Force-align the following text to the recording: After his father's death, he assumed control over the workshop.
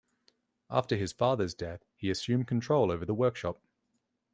After 0.71 0.95
his 0.95 1.11
father's 1.13 1.53
death, 1.53 1.85
he 1.95 2.09
assumed 2.09 2.47
control 2.47 2.89
over 2.91 3.05
the 3.05 3.13
workshop. 3.13 3.59